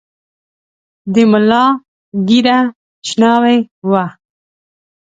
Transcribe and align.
د 1.13 1.15
ملا 1.31 1.65
ږیره 2.27 2.59
شناوۍ 3.07 3.59
وه. 3.89 4.05